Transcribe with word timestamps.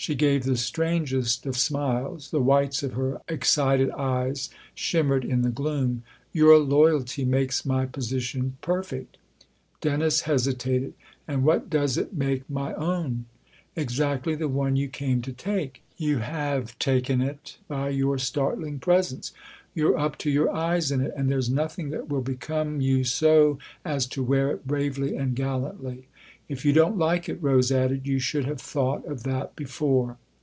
She 0.00 0.14
gave 0.14 0.44
the 0.44 0.56
strangest 0.56 1.44
of 1.44 1.56
smiles; 1.56 2.30
the 2.30 2.40
whites 2.40 2.84
of 2.84 2.92
her 2.92 3.20
excited 3.26 3.90
eyes 3.90 4.48
shimmered 4.72 5.24
in 5.24 5.42
the 5.42 5.48
gloom." 5.50 6.04
Your 6.32 6.56
loyalty 6.58 7.24
makes 7.24 7.66
my 7.66 7.84
position 7.84 8.56
perfect." 8.62 9.16
Dennis 9.80 10.20
hesitated." 10.20 10.94
And 11.26 11.42
what 11.42 11.68
does 11.68 11.96
it 11.96 12.14
make 12.14 12.48
my 12.48 12.74
own?"" 12.74 13.24
Exactly 13.90 14.36
the 14.36 14.46
one 14.46 14.76
you 14.76 14.86
came 14.86 15.20
to 15.22 15.32
take. 15.32 15.82
You 15.96 16.18
have 16.18 16.78
taken 16.78 17.20
it 17.20 17.58
by 17.66 17.88
your 17.88 18.18
startling 18.18 18.78
presence; 18.78 19.32
you're 19.74 19.98
up 19.98 20.16
to 20.18 20.30
your 20.30 20.50
eyes 20.54 20.92
in 20.92 21.00
it, 21.00 21.12
and 21.16 21.28
there's 21.28 21.50
nothing 21.50 21.90
that 21.90 22.08
will 22.08 22.22
become 22.22 22.80
you 22.80 23.02
so 23.02 23.58
as 23.84 24.06
to 24.06 24.22
wear 24.22 24.52
it 24.52 24.64
bravely 24.64 25.16
and 25.16 25.34
gallantly. 25.34 26.06
If 26.48 26.64
you 26.64 26.72
don't 26.72 26.96
like 26.96 27.28
it," 27.28 27.42
Rose 27.42 27.70
added, 27.70 28.06
"you 28.06 28.18
should 28.18 28.46
have 28.46 28.58
thought 28.60 29.04
of 29.04 29.22
that 29.24 29.54
before 29.54 30.16